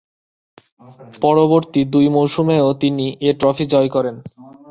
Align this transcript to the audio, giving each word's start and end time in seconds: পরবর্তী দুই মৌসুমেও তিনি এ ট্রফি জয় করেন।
পরবর্তী 1.21 1.81
দুই 1.93 2.05
মৌসুমেও 2.15 2.67
তিনি 2.81 3.05
এ 3.21 3.29
ট্রফি 3.39 3.65
জয় 3.73 3.89
করেন। 3.95 4.15